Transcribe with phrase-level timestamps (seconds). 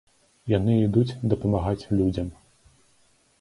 [0.53, 2.33] Яны ідуць дапамагаць людзям.